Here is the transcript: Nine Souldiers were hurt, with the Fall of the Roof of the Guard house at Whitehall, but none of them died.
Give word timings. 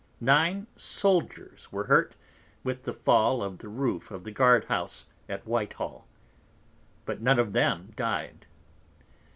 Nine 0.19 0.65
Souldiers 0.75 1.71
were 1.71 1.83
hurt, 1.83 2.15
with 2.63 2.81
the 2.85 2.93
Fall 2.95 3.43
of 3.43 3.59
the 3.59 3.67
Roof 3.67 4.09
of 4.09 4.23
the 4.23 4.31
Guard 4.31 4.63
house 4.65 5.05
at 5.29 5.45
Whitehall, 5.45 6.07
but 7.05 7.21
none 7.21 7.37
of 7.37 7.53
them 7.53 7.93
died. 7.95 8.47